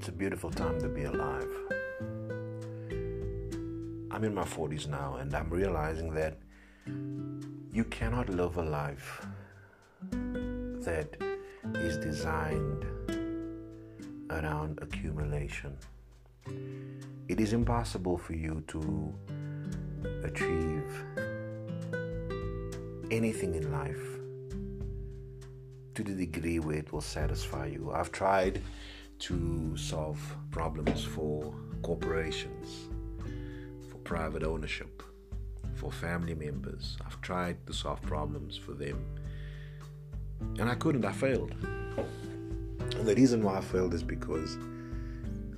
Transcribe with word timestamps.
beautiful 0.00 0.50
time 0.50 0.80
to 0.80 0.88
be 0.88 1.04
alive. 1.04 1.48
I'm 4.10 4.24
in 4.24 4.34
my 4.34 4.42
40s 4.42 4.88
now 4.88 5.16
and 5.16 5.34
I'm 5.34 5.50
realizing 5.50 6.14
that 6.14 6.38
you 7.70 7.84
cannot 7.90 8.30
live 8.30 8.56
a 8.56 8.62
life 8.62 9.26
that 10.10 11.14
is 11.74 11.98
designed 11.98 12.86
around 14.30 14.78
accumulation. 14.80 15.76
It 17.28 17.38
is 17.38 17.52
impossible 17.52 18.16
for 18.16 18.32
you 18.32 18.64
to 18.68 19.14
achieve 20.24 21.04
anything 23.10 23.54
in 23.54 23.70
life 23.70 24.02
to 25.94 26.02
the 26.02 26.14
degree 26.14 26.58
where 26.60 26.76
it 26.76 26.92
will 26.92 27.02
satisfy 27.02 27.66
you. 27.66 27.92
I've 27.92 28.10
tried 28.10 28.62
to 29.22 29.76
solve 29.76 30.18
problems 30.50 31.04
for 31.04 31.54
corporations, 31.82 32.88
for 33.88 33.98
private 33.98 34.42
ownership, 34.42 35.00
for 35.76 35.92
family 35.92 36.34
members. 36.34 36.96
I've 37.06 37.20
tried 37.20 37.64
to 37.68 37.72
solve 37.72 38.02
problems 38.02 38.56
for 38.56 38.72
them. 38.72 39.04
And 40.58 40.68
I 40.68 40.74
couldn't, 40.74 41.04
I 41.04 41.12
failed. 41.12 41.54
And 42.96 43.06
the 43.06 43.14
reason 43.14 43.44
why 43.44 43.58
I 43.58 43.60
failed 43.60 43.94
is 43.94 44.02
because 44.02 44.58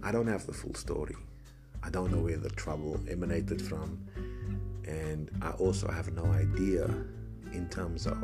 I 0.02 0.12
don't 0.12 0.26
have 0.26 0.44
the 0.44 0.52
full 0.52 0.74
story. 0.74 1.16
I 1.82 1.88
don't 1.88 2.12
know 2.12 2.20
where 2.20 2.36
the 2.36 2.50
trouble 2.50 3.00
emanated 3.08 3.62
from. 3.62 3.98
And 4.86 5.30
I 5.40 5.52
also 5.52 5.90
have 5.90 6.12
no 6.12 6.26
idea 6.26 6.84
in 7.54 7.66
terms 7.70 8.06
of 8.06 8.18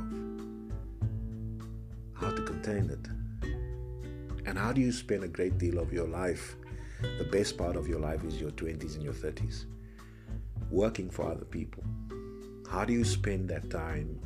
how 2.13 2.30
to 2.30 2.43
contain 2.43 2.91
it. 2.91 3.20
And 4.46 4.59
how 4.59 4.73
do 4.73 4.80
you 4.80 4.93
spend 4.93 5.24
a 5.24 5.29
great 5.29 5.59
deal 5.59 5.79
of 5.79 5.93
your 5.93 6.09
life? 6.09 6.57
The 7.19 7.24
best 7.24 7.57
part 7.57 7.77
of 7.77 7.88
your 7.88 8.01
life 8.01 8.24
is 8.24 8.41
your 8.41 8.51
20s 8.51 8.95
and 8.95 9.02
your 9.02 9.15
30s, 9.15 9.65
working 10.71 11.10
for 11.10 11.30
other 11.30 11.45
people. 11.45 11.82
How 12.71 12.85
do 12.85 12.93
you 12.93 13.05
spend 13.05 13.49
that 13.49 13.71
time 13.71 14.21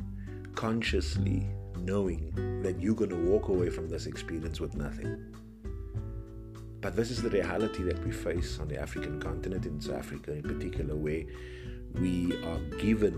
consciously 0.55 1.47
knowing 1.77 2.61
that 2.63 2.81
you're 2.81 2.95
going 2.95 3.09
to 3.09 3.15
walk 3.15 3.47
away 3.47 3.69
from 3.69 3.89
this 3.89 4.05
experience 4.05 4.59
with 4.59 4.75
nothing? 4.75 5.33
But 6.81 6.95
this 6.95 7.09
is 7.09 7.21
the 7.21 7.29
reality 7.29 7.83
that 7.83 8.05
we 8.05 8.11
face 8.11 8.59
on 8.59 8.67
the 8.67 8.79
African 8.79 9.19
continent, 9.19 9.65
in 9.65 9.81
South 9.81 9.95
Africa 9.95 10.33
in 10.33 10.43
particular, 10.43 10.95
where 10.95 11.23
we 11.95 12.37
are 12.43 12.59
given 12.77 13.17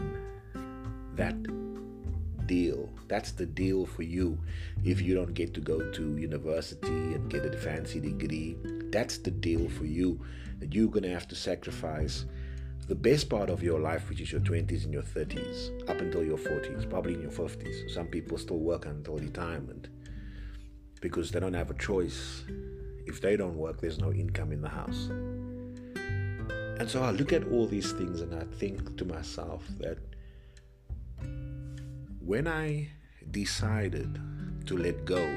that 1.15 1.35
deal. 2.47 2.89
That's 3.07 3.31
the 3.31 3.45
deal 3.45 3.85
for 3.85 4.03
you 4.03 4.37
if 4.83 5.01
you 5.01 5.13
don't 5.13 5.33
get 5.33 5.53
to 5.55 5.59
go 5.59 5.91
to 5.91 6.17
university 6.17 6.87
and 6.87 7.29
get 7.29 7.45
a 7.45 7.57
fancy 7.57 7.99
degree. 7.99 8.57
That's 8.91 9.17
the 9.17 9.31
deal 9.31 9.69
for 9.69 9.85
you 9.85 10.19
that 10.59 10.73
you're 10.73 10.89
going 10.89 11.03
to 11.03 11.13
have 11.13 11.27
to 11.27 11.35
sacrifice 11.35 12.25
the 12.87 12.95
best 12.95 13.29
part 13.29 13.49
of 13.49 13.61
your 13.61 13.79
life, 13.79 14.07
which 14.07 14.21
is 14.21 14.31
your 14.31 14.41
20s 14.41 14.85
and 14.85 14.93
your 14.93 15.03
30s, 15.03 15.89
up 15.89 15.99
until 15.99 16.23
your 16.23 16.37
40s, 16.37 16.89
probably 16.89 17.15
in 17.15 17.21
your 17.21 17.31
50s. 17.31 17.91
Some 17.91 18.07
people 18.07 18.37
still 18.37 18.59
work 18.59 18.85
until 18.85 19.17
retirement 19.17 19.89
because 21.01 21.29
they 21.31 21.39
don't 21.39 21.53
have 21.53 21.69
a 21.69 21.75
choice. 21.75 22.43
If 23.05 23.21
they 23.21 23.35
don't 23.35 23.57
work, 23.57 23.81
there's 23.81 23.99
no 23.99 24.11
income 24.13 24.53
in 24.53 24.61
the 24.61 24.69
house. 24.69 25.09
And 26.79 26.89
so 26.89 27.03
I 27.03 27.11
look 27.11 27.33
at 27.33 27.43
all 27.49 27.67
these 27.67 27.91
things 27.91 28.21
and 28.21 28.33
I 28.33 28.43
think 28.57 28.97
to 28.97 29.05
myself 29.05 29.67
that 29.79 29.97
when 32.27 32.45
I 32.45 32.89
decided 33.31 34.19
to 34.65 34.77
let 34.77 35.05
go 35.05 35.33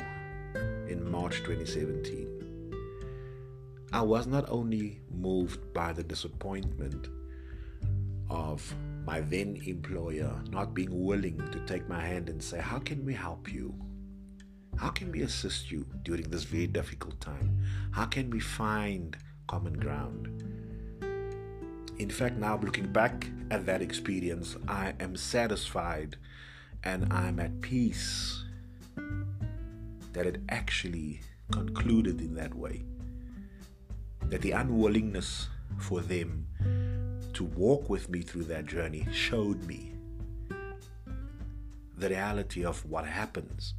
in 0.89 1.09
March 1.09 1.37
2017, 1.45 2.27
I 3.93 4.03
was 4.03 4.27
not 4.27 4.51
only 4.51 4.99
moved 5.09 5.73
by 5.73 5.93
the 5.93 6.03
disappointment 6.03 7.07
of 8.29 8.75
my 9.07 9.21
then 9.21 9.63
employer 9.67 10.35
not 10.51 10.75
being 10.75 11.05
willing 11.05 11.39
to 11.53 11.61
take 11.65 11.89
my 11.89 12.05
hand 12.05 12.29
and 12.29 12.43
say, 12.43 12.59
How 12.59 12.81
can 12.81 13.07
we 13.07 13.15
help 13.15 13.53
you? 13.53 13.73
How 14.77 14.89
can 14.89 15.13
we 15.13 15.23
assist 15.23 15.71
you 15.71 15.87
during 16.03 16.29
this 16.29 16.43
very 16.43 16.67
difficult 16.67 17.21
time? 17.21 17.57
How 17.93 18.07
can 18.07 18.31
we 18.31 18.41
find 18.41 19.17
common 19.47 19.75
ground? 19.75 20.27
In 22.01 22.11
fact, 22.11 22.37
now 22.37 22.59
looking 22.61 22.93
back 22.93 23.29
at 23.53 23.65
that 23.67 23.81
experience, 23.81 24.57
I 24.67 24.95
am 24.99 25.15
satisfied 25.15 26.17
and 26.85 27.13
I'm 27.13 27.41
at 27.41 27.61
peace 27.61 28.45
that 30.13 30.27
it 30.27 30.41
actually 30.49 31.21
concluded 31.53 32.21
in 32.21 32.35
that 32.35 32.55
way. 32.55 32.85
That 34.29 34.43
the 34.43 34.53
unwillingness 34.53 35.49
for 35.79 36.01
them 36.01 36.47
to 37.35 37.45
walk 37.45 37.89
with 37.89 38.09
me 38.09 38.23
through 38.23 38.45
that 38.45 38.67
journey 38.67 39.07
showed 39.13 39.65
me 39.67 39.93
the 41.97 42.09
reality 42.09 42.65
of 42.65 42.85
what 42.87 43.07
happens 43.07 43.75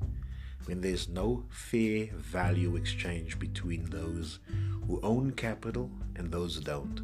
when 0.65 0.81
there's 0.81 1.09
no 1.09 1.43
fair 1.49 2.07
value 2.13 2.75
exchange 2.75 3.39
between 3.39 3.85
those 3.85 4.39
who 4.87 4.99
own 5.01 5.31
capital 5.31 5.89
and 6.15 6.31
those 6.31 6.55
who 6.55 6.61
don't. 6.61 7.01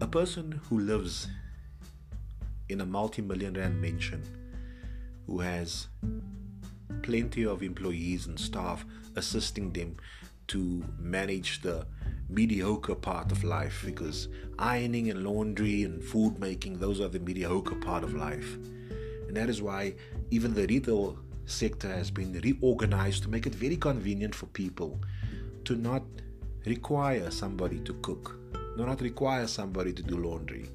A 0.00 0.06
person 0.06 0.60
who 0.68 0.78
lives 0.78 1.28
in 2.68 2.80
a 2.80 2.86
multi 2.86 3.22
million 3.22 3.54
rand 3.54 3.80
mansion 3.80 4.22
who 5.26 5.40
has 5.40 5.88
plenty 7.02 7.44
of 7.44 7.62
employees 7.62 8.26
and 8.26 8.38
staff 8.38 8.84
assisting 9.16 9.72
them 9.72 9.96
to 10.48 10.84
manage 10.98 11.62
the 11.62 11.86
mediocre 12.28 12.94
part 12.94 13.30
of 13.32 13.44
life 13.44 13.82
because 13.84 14.28
ironing 14.58 15.10
and 15.10 15.24
laundry 15.24 15.82
and 15.82 16.02
food 16.02 16.38
making 16.38 16.78
those 16.78 17.00
are 17.00 17.08
the 17.08 17.20
mediocre 17.20 17.74
part 17.74 18.04
of 18.04 18.14
life. 18.14 18.54
And 19.28 19.36
that 19.36 19.48
is 19.48 19.62
why 19.62 19.94
even 20.30 20.54
the 20.54 20.66
retail 20.66 21.18
sector 21.46 21.88
has 21.88 22.10
been 22.10 22.32
reorganized 22.40 23.22
to 23.24 23.28
make 23.28 23.46
it 23.46 23.54
very 23.54 23.76
convenient 23.76 24.34
for 24.34 24.46
people 24.46 25.00
to 25.64 25.76
not 25.76 26.02
require 26.64 27.30
somebody 27.30 27.80
to 27.80 27.92
cook 27.94 28.36
do 28.76 28.86
not 28.86 29.00
require 29.00 29.46
somebody 29.46 29.92
to 29.92 30.02
do 30.02 30.16
laundry. 30.16 30.68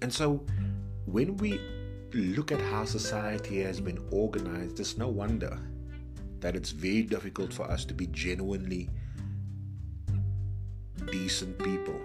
And 0.00 0.12
so 0.12 0.44
when 1.06 1.36
we 1.38 1.60
look 2.12 2.52
at 2.52 2.60
how 2.60 2.84
society 2.84 3.60
has 3.60 3.80
been 3.80 3.98
organized, 4.10 4.80
it's 4.80 4.96
no 4.96 5.08
wonder 5.08 5.58
that 6.40 6.56
it's 6.56 6.70
very 6.70 7.02
difficult 7.02 7.52
for 7.52 7.70
us 7.70 7.84
to 7.86 7.94
be 7.94 8.06
genuinely 8.08 8.88
decent 11.10 11.58
people. 11.58 12.00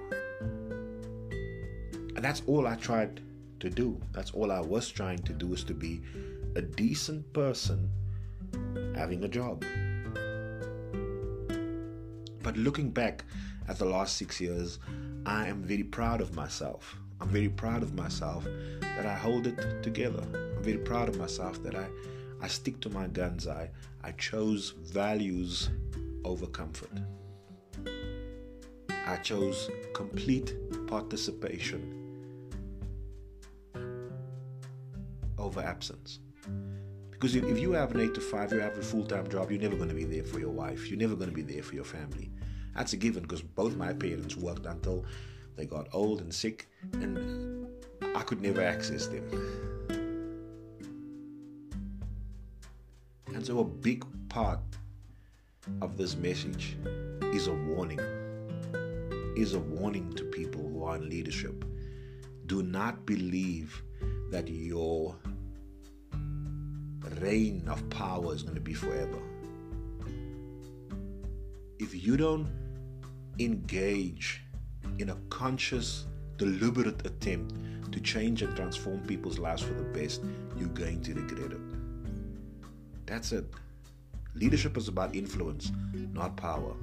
And 2.15 2.23
that's 2.23 2.41
all 2.47 2.67
I 2.67 2.75
tried 2.75 3.21
to 3.59 3.69
do. 3.69 3.99
That's 4.11 4.31
all 4.31 4.51
I 4.51 4.59
was 4.59 4.89
trying 4.89 5.19
to 5.19 5.33
do 5.33 5.53
is 5.53 5.63
to 5.65 5.73
be 5.73 6.01
a 6.55 6.61
decent 6.61 7.31
person 7.33 7.89
having 8.95 9.23
a 9.23 9.27
job. 9.27 9.63
But 12.43 12.57
looking 12.57 12.91
back 12.91 13.23
at 13.67 13.79
the 13.79 13.85
last 13.85 14.17
six 14.17 14.41
years, 14.41 14.79
I 15.25 15.47
am 15.47 15.63
very 15.63 15.83
proud 15.83 16.19
of 16.19 16.35
myself. 16.35 16.97
I'm 17.23 17.29
very 17.29 17.47
proud 17.47 17.83
of 17.83 17.93
myself 17.93 18.45
that 18.81 19.05
I 19.05 19.15
hold 19.15 19.47
it 19.47 19.81
together. 19.81 20.21
I'm 20.57 20.61
very 20.61 20.77
proud 20.77 21.07
of 21.07 21.17
myself 21.17 21.63
that 21.63 21.73
I, 21.73 21.87
I 22.41 22.49
stick 22.49 22.81
to 22.81 22.89
my 22.89 23.07
guns. 23.07 23.47
I, 23.47 23.69
I 24.03 24.11
chose 24.11 24.71
values 24.71 25.69
over 26.25 26.45
comfort. 26.47 26.91
I 29.07 29.15
chose 29.23 29.69
complete 29.93 30.53
participation 30.85 31.81
over 35.37 35.61
absence. 35.61 36.19
Because 37.09 37.37
if, 37.37 37.57
you 37.57 37.71
have 37.71 37.95
an 37.95 38.01
8 38.01 38.15
to 38.15 38.19
5, 38.19 38.51
you 38.51 38.59
have 38.59 38.77
a 38.77 38.81
full 38.81 39.05
time 39.05 39.29
job, 39.29 39.49
you're 39.49 39.61
never 39.61 39.77
going 39.77 39.87
to 39.87 39.95
be 39.95 40.03
there 40.03 40.25
for 40.25 40.39
your 40.39 40.51
wife. 40.51 40.89
You're 40.89 40.99
never 40.99 41.15
going 41.15 41.29
to 41.29 41.35
be 41.35 41.41
there 41.41 41.63
for 41.63 41.75
your 41.75 41.85
family. 41.85 42.33
That's 42.75 42.91
a 42.91 42.97
given 42.97 43.23
because 43.23 43.41
both 43.41 43.77
my 43.77 43.93
parents 43.93 44.35
worked 44.35 44.65
until 44.65 45.05
they 45.55 45.65
got 45.65 45.87
old 45.93 46.21
and 46.21 46.33
sick, 46.33 46.67
and 46.93 47.67
I 48.15 48.21
could 48.21 48.41
never 48.41 48.61
access 48.61 49.07
them. 49.07 49.29
And 53.33 53.45
so, 53.45 53.59
a 53.59 53.63
big 53.63 54.05
part 54.29 54.59
of 55.81 55.97
this 55.97 56.15
message 56.15 56.77
is 57.33 57.47
a 57.47 57.53
warning. 57.53 57.99
Is 59.35 59.55
a 59.55 59.59
warning 59.59 60.13
to 60.13 60.23
people 60.25 60.61
who 60.61 60.83
are 60.83 60.95
in 60.97 61.09
leadership. 61.09 61.65
Do 62.45 62.61
not 62.61 63.05
believe 63.05 63.81
that 64.29 64.47
your 64.47 65.15
reign 67.19 67.67
of 67.67 67.89
power 67.89 68.33
is 68.33 68.43
going 68.43 68.55
to 68.55 68.61
be 68.61 68.73
forever. 68.73 69.19
If 71.79 72.03
you 72.05 72.17
don't 72.17 72.47
engage 73.39 74.42
in 74.99 75.09
a 75.09 75.15
conscious, 75.29 76.05
deliberate 76.37 77.05
attempt 77.05 77.55
to 77.91 77.99
change 77.99 78.41
and 78.41 78.55
transform 78.55 78.99
people's 79.01 79.39
lives 79.39 79.61
for 79.61 79.73
the 79.73 79.83
best, 79.83 80.23
you're 80.57 80.67
going 80.69 81.01
to 81.01 81.13
regret 81.13 81.51
it. 81.51 81.61
That's 83.05 83.31
it. 83.31 83.45
Leadership 84.35 84.77
is 84.77 84.87
about 84.87 85.15
influence, 85.15 85.71
not 86.13 86.35
power. 86.37 86.75